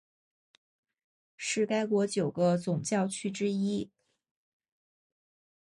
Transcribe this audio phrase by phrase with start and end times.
[1.37, 3.91] 是该国九个总教区之一。